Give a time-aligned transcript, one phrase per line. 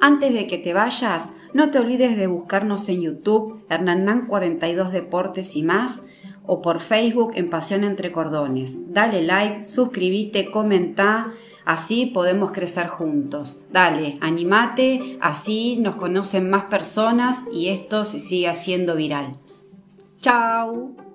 [0.00, 5.56] Antes de que te vayas, no te olvides de buscarnos en YouTube, Hernán 42 Deportes
[5.56, 6.00] y más,
[6.46, 8.92] o por Facebook en Pasión Entre Cordones.
[8.92, 11.32] Dale like, suscríbete, comenta,
[11.64, 13.66] así podemos crecer juntos.
[13.70, 19.36] Dale, animate, así nos conocen más personas y esto se sigue haciendo viral.
[20.20, 21.09] Chao.